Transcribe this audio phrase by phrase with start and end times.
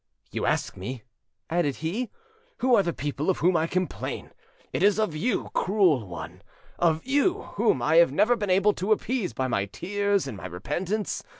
[0.31, 1.03] 'You ask me,'
[1.47, 2.09] added he,
[2.57, 4.31] 'who are the people of whom I complain:
[4.73, 6.41] it is of you, cruel one,
[6.79, 10.47] of you, whom I have never been able to appease by my tears and my
[10.47, 11.23] repentance.